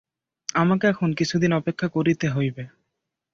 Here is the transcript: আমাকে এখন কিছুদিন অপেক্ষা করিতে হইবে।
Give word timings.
আমাকে 0.55 0.85
এখন 0.87 1.09
কিছুদিন 1.13 1.51
অপেক্ষা 1.53 1.87
করিতে 1.87 2.27
হইবে। 2.29 2.63